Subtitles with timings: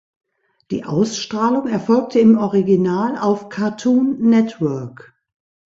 [0.71, 5.13] Die Ausstrahlung erfolgte im Original auf Cartoon Network.